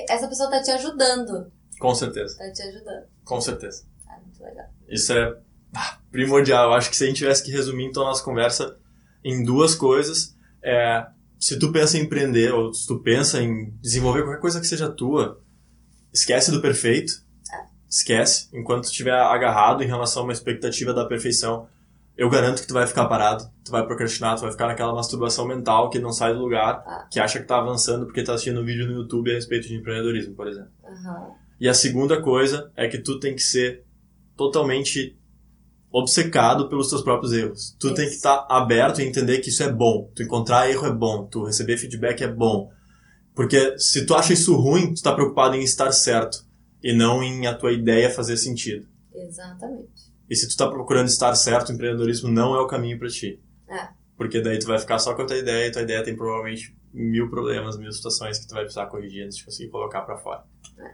Essa 0.08 0.28
pessoa 0.28 0.50
tá 0.50 0.62
te 0.62 0.70
ajudando. 0.70 1.50
Com 1.78 1.94
certeza, 1.94 2.36
Tá 2.36 2.50
te 2.52 2.62
ajudando. 2.62 3.04
com 3.24 3.40
certeza. 3.40 3.84
É 4.08 4.20
muito 4.20 4.42
legal. 4.42 4.66
Isso 4.88 5.12
é 5.12 5.38
ah, 5.74 5.98
primordial. 6.10 6.70
Eu 6.70 6.74
acho 6.74 6.90
que 6.90 6.96
se 6.96 7.04
a 7.04 7.06
gente 7.06 7.18
tivesse 7.18 7.42
que 7.44 7.50
resumir 7.50 7.84
então 7.84 8.02
a 8.02 8.06
nossa 8.06 8.24
conversa 8.24 8.76
em 9.24 9.44
duas 9.44 9.74
coisas, 9.74 10.34
é 10.62 11.06
se 11.38 11.58
tu 11.58 11.70
pensa 11.70 11.96
em 11.96 12.02
empreender 12.02 12.52
ou 12.52 12.72
se 12.74 12.86
tu 12.86 12.98
pensa 13.00 13.40
em 13.40 13.70
desenvolver 13.80 14.22
qualquer 14.24 14.40
coisa 14.40 14.60
que 14.60 14.66
seja 14.66 14.88
tua, 14.90 15.40
esquece 16.12 16.50
do 16.50 16.60
perfeito. 16.60 17.12
Esquece. 17.88 18.48
Enquanto 18.52 18.82
tu 18.82 18.90
estiver 18.90 19.14
agarrado 19.14 19.82
em 19.82 19.86
relação 19.86 20.22
a 20.22 20.24
uma 20.26 20.32
expectativa 20.32 20.92
da 20.92 21.06
perfeição, 21.06 21.68
eu 22.18 22.28
garanto 22.28 22.60
que 22.60 22.66
tu 22.68 22.74
vai 22.74 22.86
ficar 22.86 23.06
parado, 23.06 23.48
tu 23.64 23.70
vai 23.70 23.86
procrastinar, 23.86 24.34
tu 24.36 24.42
vai 24.42 24.50
ficar 24.50 24.66
naquela 24.66 24.92
masturbação 24.92 25.46
mental 25.46 25.88
que 25.88 25.98
não 25.98 26.12
sai 26.12 26.34
do 26.34 26.40
lugar, 26.40 26.82
Ah. 26.86 27.06
que 27.10 27.18
acha 27.20 27.38
que 27.38 27.46
tá 27.46 27.58
avançando 27.58 28.04
porque 28.04 28.22
tá 28.22 28.34
assistindo 28.34 28.60
um 28.60 28.64
vídeo 28.64 28.86
no 28.86 28.92
YouTube 28.92 29.30
a 29.30 29.34
respeito 29.34 29.68
de 29.68 29.76
empreendedorismo, 29.76 30.34
por 30.34 30.48
exemplo. 30.48 30.70
Aham. 30.84 31.28
E 31.60 31.68
a 31.68 31.74
segunda 31.74 32.20
coisa 32.20 32.70
é 32.76 32.86
que 32.88 32.98
tu 32.98 33.18
tem 33.18 33.34
que 33.34 33.42
ser 33.42 33.84
totalmente 34.36 35.16
obcecado 35.90 36.68
pelos 36.68 36.88
teus 36.88 37.02
próprios 37.02 37.32
erros. 37.32 37.74
Tu 37.80 37.86
Isso. 37.86 37.96
tem 37.96 38.06
que 38.08 38.14
estar 38.14 38.46
aberto 38.50 39.00
e 39.00 39.04
entender 39.04 39.38
que 39.38 39.48
isso 39.48 39.62
é 39.62 39.72
bom. 39.72 40.10
Tu 40.14 40.22
encontrar 40.22 40.70
erro 40.70 40.86
é 40.86 40.92
bom. 40.92 41.26
Tu 41.26 41.44
receber 41.44 41.76
feedback 41.78 42.22
é 42.22 42.28
bom. 42.28 42.70
Porque 43.34 43.78
se 43.78 44.04
tu 44.04 44.14
acha 44.14 44.32
isso 44.32 44.54
ruim, 44.56 44.92
tu 44.92 45.02
tá 45.02 45.12
preocupado 45.14 45.56
em 45.56 45.62
estar 45.62 45.90
certo. 45.92 46.44
E 46.82 46.92
não 46.92 47.22
em 47.22 47.46
a 47.46 47.54
tua 47.54 47.72
ideia 47.72 48.10
fazer 48.10 48.36
sentido. 48.36 48.86
Exatamente. 49.14 50.07
E 50.28 50.36
se 50.36 50.48
tu 50.48 50.56
tá 50.56 50.68
procurando 50.68 51.06
estar 51.08 51.34
certo, 51.34 51.70
o 51.70 51.72
empreendedorismo 51.72 52.28
não 52.28 52.54
é 52.54 52.60
o 52.60 52.66
caminho 52.66 52.98
pra 52.98 53.08
ti. 53.08 53.40
É. 53.68 53.88
Porque 54.16 54.40
daí 54.40 54.58
tu 54.58 54.66
vai 54.66 54.78
ficar 54.78 54.98
só 54.98 55.14
com 55.14 55.22
a 55.22 55.26
tua 55.26 55.36
ideia 55.36 55.66
e 55.68 55.70
tua 55.72 55.82
ideia 55.82 56.02
tem 56.02 56.16
provavelmente 56.16 56.76
mil 56.92 57.30
problemas, 57.30 57.78
mil 57.78 57.92
situações 57.92 58.38
que 58.38 58.46
tu 58.48 58.54
vai 58.54 58.64
precisar 58.64 58.86
corrigir 58.86 59.24
antes 59.24 59.38
de 59.38 59.44
conseguir 59.44 59.68
colocar 59.70 60.02
pra 60.02 60.16
fora. 60.16 60.42
É. 60.78 60.90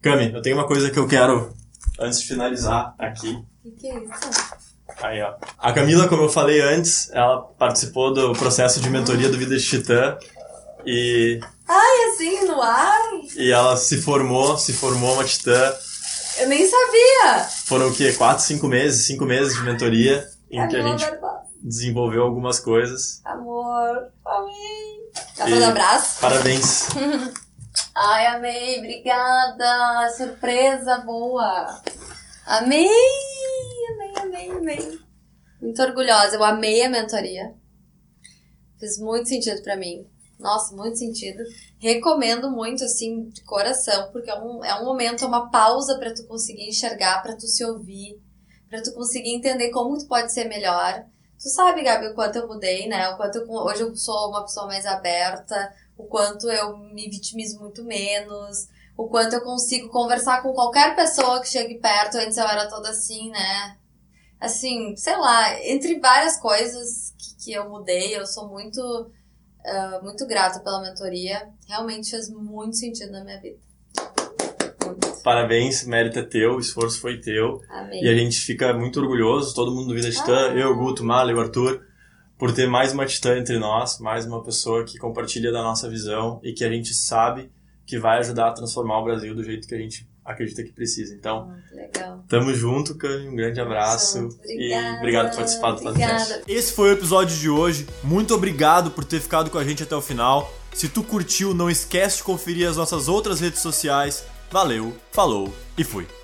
Cami, 0.00 0.32
eu 0.32 0.40
tenho 0.40 0.56
uma 0.56 0.66
coisa 0.66 0.90
que 0.90 0.98
eu 0.98 1.08
quero, 1.08 1.52
antes 1.98 2.20
de 2.20 2.28
finalizar 2.28 2.94
aqui. 2.98 3.36
O 3.64 3.72
que, 3.72 3.88
é 3.88 3.98
isso? 4.04 4.68
Aí, 5.02 5.20
ó. 5.22 5.34
A 5.58 5.72
Camila, 5.72 6.08
como 6.08 6.22
eu 6.22 6.28
falei 6.28 6.60
antes, 6.60 7.10
ela 7.12 7.42
participou 7.42 8.14
do 8.14 8.32
processo 8.32 8.80
de 8.80 8.88
mentoria 8.88 9.28
do 9.28 9.36
Vida 9.36 9.56
de 9.56 9.64
Titã 9.64 10.16
e, 10.86 11.40
É 11.68 12.08
assim, 12.10 12.46
no 12.46 12.62
ar? 12.62 12.98
e 13.36 13.50
ela 13.50 13.76
se 13.76 14.00
formou, 14.00 14.56
se 14.56 14.72
formou 14.72 15.14
uma 15.14 15.24
Titã. 15.24 15.74
Eu 16.38 16.48
nem 16.48 16.66
sabia! 16.66 17.44
Foram 17.66 17.88
o 17.88 17.94
quê? 17.94 18.12
Quatro, 18.12 18.44
cinco 18.44 18.68
meses? 18.68 19.06
Cinco 19.06 19.24
meses 19.24 19.54
de 19.54 19.62
mentoria 19.62 20.28
em 20.50 20.66
que 20.68 20.76
a 20.76 20.80
Amor, 20.80 20.98
gente 20.98 21.18
desenvolveu 21.62 22.22
algumas 22.22 22.60
coisas. 22.60 23.20
Amor, 23.24 24.12
amei. 24.24 25.58
Dar 25.58 25.68
abraço? 25.70 26.20
Parabéns. 26.20 26.88
Ai, 27.94 28.26
amei, 28.26 28.78
obrigada. 28.78 30.10
Surpresa 30.16 30.98
boa. 30.98 31.82
Amei, 32.46 32.88
amei, 33.92 34.12
amei, 34.22 34.50
amei. 34.50 34.98
Muito 35.60 35.82
orgulhosa. 35.82 36.36
Eu 36.36 36.44
amei 36.44 36.82
a 36.84 36.88
mentoria. 36.88 37.52
Fez 38.78 38.98
muito 38.98 39.28
sentido 39.28 39.60
pra 39.62 39.76
mim. 39.76 40.06
Nossa, 40.38 40.74
muito 40.74 40.98
sentido. 40.98 41.42
Recomendo 41.78 42.50
muito, 42.50 42.84
assim, 42.84 43.28
de 43.30 43.42
coração, 43.42 44.10
porque 44.12 44.30
é 44.30 44.38
um, 44.38 44.64
é 44.64 44.80
um 44.80 44.84
momento, 44.84 45.24
é 45.24 45.26
uma 45.26 45.50
pausa 45.50 45.98
pra 45.98 46.14
tu 46.14 46.24
conseguir 46.26 46.68
enxergar, 46.68 47.22
pra 47.22 47.34
tu 47.34 47.46
se 47.46 47.64
ouvir, 47.64 48.20
pra 48.68 48.80
tu 48.82 48.92
conseguir 48.92 49.34
entender 49.34 49.70
como 49.70 49.98
tu 49.98 50.06
pode 50.06 50.32
ser 50.32 50.44
melhor. 50.44 51.04
Tu 51.38 51.48
sabe, 51.48 51.82
Gabi, 51.82 52.08
o 52.08 52.14
quanto 52.14 52.36
eu 52.36 52.48
mudei, 52.48 52.88
né? 52.88 53.08
O 53.10 53.16
quanto 53.16 53.38
eu, 53.38 53.50
hoje 53.50 53.82
eu 53.82 53.96
sou 53.96 54.28
uma 54.28 54.42
pessoa 54.42 54.66
mais 54.66 54.86
aberta, 54.86 55.72
o 55.96 56.04
quanto 56.04 56.48
eu 56.50 56.76
me 56.76 57.08
vitimizo 57.08 57.58
muito 57.60 57.84
menos, 57.84 58.68
o 58.96 59.08
quanto 59.08 59.34
eu 59.34 59.40
consigo 59.42 59.88
conversar 59.88 60.42
com 60.42 60.52
qualquer 60.52 60.94
pessoa 60.96 61.40
que 61.40 61.48
chegue 61.48 61.76
perto. 61.78 62.16
Antes 62.16 62.36
eu 62.36 62.46
era 62.46 62.68
toda 62.68 62.90
assim, 62.90 63.30
né? 63.30 63.76
Assim, 64.40 64.96
sei 64.96 65.16
lá, 65.16 65.60
entre 65.64 65.98
várias 65.98 66.36
coisas 66.38 67.12
que, 67.18 67.44
que 67.44 67.52
eu 67.52 67.68
mudei, 67.68 68.16
eu 68.16 68.26
sou 68.26 68.48
muito, 68.48 69.10
ah, 69.64 70.00
muito 70.02 70.26
grata 70.26 70.60
pela 70.60 70.80
mentoria. 70.82 71.48
Realmente 71.68 72.10
fez 72.10 72.30
muito 72.30 72.76
sentido 72.76 73.12
na 73.12 73.24
minha 73.24 73.40
vida. 73.40 73.58
Muito. 74.84 75.22
Parabéns, 75.22 75.84
mérito 75.86 76.18
é 76.18 76.22
teu, 76.22 76.54
o 76.54 76.60
esforço 76.60 77.00
foi 77.00 77.20
teu. 77.20 77.60
Amei. 77.68 78.02
E 78.02 78.08
a 78.08 78.14
gente 78.14 78.38
fica 78.40 78.72
muito 78.72 79.00
orgulhoso, 79.00 79.54
todo 79.54 79.74
mundo 79.74 79.88
do 79.88 79.94
Vida 79.94 80.10
Titã, 80.10 80.50
Ah. 80.50 80.54
eu, 80.54 80.74
Guto, 80.76 81.04
Mala, 81.04 81.32
o 81.32 81.40
Arthur. 81.40 81.86
por 82.38 82.54
ter 82.54 82.68
mais 82.68 82.92
uma 82.92 83.04
titã 83.04 83.36
entre 83.36 83.58
nós, 83.58 83.98
mais 83.98 84.24
uma 84.24 84.40
pessoa 84.44 84.84
que 84.84 84.96
compartilha 84.96 85.50
da 85.50 85.60
nossa 85.60 85.90
visão 85.90 86.40
e 86.44 86.52
que 86.52 86.64
a 86.64 86.70
gente 86.70 86.94
sabe 86.94 87.50
que 87.84 87.98
vai 87.98 88.18
ajudar 88.20 88.50
a 88.50 88.52
transformar 88.52 89.00
o 89.00 89.04
Brasil 89.04 89.34
do 89.34 89.42
jeito 89.42 89.66
que 89.66 89.74
a 89.74 89.78
gente 89.78 90.08
acredita 90.28 90.62
que 90.62 90.72
precisa. 90.72 91.14
Então, 91.14 91.46
Muito 91.46 91.74
legal. 91.74 92.24
tamo 92.28 92.54
junto, 92.54 92.94
Cami, 92.96 93.28
um 93.28 93.34
grande 93.34 93.60
abraço 93.60 94.20
Muito 94.22 94.36
e 94.46 94.54
obrigada. 94.74 94.96
obrigado 94.98 95.30
por 95.30 95.36
participar 95.36 95.70
do 95.72 95.82
podcast. 95.82 96.32
Obrigada. 96.32 96.42
Esse 96.46 96.72
foi 96.72 96.90
o 96.90 96.92
episódio 96.92 97.36
de 97.36 97.48
hoje. 97.48 97.86
Muito 98.04 98.34
obrigado 98.34 98.90
por 98.90 99.04
ter 99.04 99.20
ficado 99.20 99.50
com 99.50 99.58
a 99.58 99.64
gente 99.64 99.82
até 99.82 99.96
o 99.96 100.02
final. 100.02 100.52
Se 100.72 100.88
tu 100.88 101.02
curtiu, 101.02 101.54
não 101.54 101.70
esquece 101.70 102.18
de 102.18 102.22
conferir 102.24 102.68
as 102.68 102.76
nossas 102.76 103.08
outras 103.08 103.40
redes 103.40 103.60
sociais. 103.60 104.24
Valeu, 104.50 104.94
falou 105.12 105.52
e 105.76 105.84
fui. 105.84 106.17